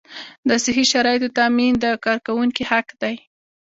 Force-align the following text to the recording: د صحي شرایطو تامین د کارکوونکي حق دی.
د 0.47 0.49
صحي 0.63 0.85
شرایطو 0.91 1.29
تامین 1.37 1.73
د 1.83 1.85
کارکوونکي 2.05 2.63
حق 2.71 2.87
دی. 3.01 3.15